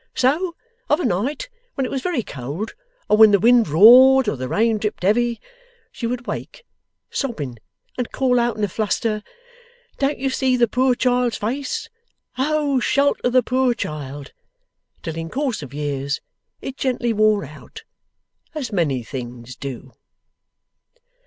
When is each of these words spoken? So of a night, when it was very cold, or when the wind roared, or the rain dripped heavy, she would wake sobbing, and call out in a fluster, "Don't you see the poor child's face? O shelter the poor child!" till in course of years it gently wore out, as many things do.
So 0.15 0.55
of 0.89 0.99
a 0.99 1.05
night, 1.05 1.47
when 1.75 1.85
it 1.85 1.91
was 1.91 2.01
very 2.01 2.23
cold, 2.23 2.73
or 3.07 3.15
when 3.17 3.29
the 3.29 3.39
wind 3.39 3.67
roared, 3.67 4.27
or 4.27 4.35
the 4.35 4.47
rain 4.47 4.79
dripped 4.79 5.03
heavy, 5.03 5.39
she 5.91 6.07
would 6.07 6.25
wake 6.25 6.63
sobbing, 7.11 7.57
and 7.99 8.11
call 8.11 8.39
out 8.39 8.57
in 8.57 8.63
a 8.63 8.67
fluster, 8.67 9.21
"Don't 9.99 10.17
you 10.17 10.31
see 10.31 10.57
the 10.57 10.67
poor 10.67 10.95
child's 10.95 11.37
face? 11.37 11.87
O 12.35 12.79
shelter 12.79 13.29
the 13.29 13.43
poor 13.43 13.75
child!" 13.75 14.33
till 15.03 15.15
in 15.15 15.29
course 15.29 15.61
of 15.61 15.71
years 15.71 16.19
it 16.61 16.77
gently 16.77 17.13
wore 17.13 17.45
out, 17.45 17.83
as 18.55 18.71
many 18.71 19.03
things 19.03 19.55
do. 19.55 19.91